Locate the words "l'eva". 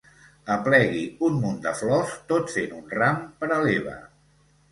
3.67-3.95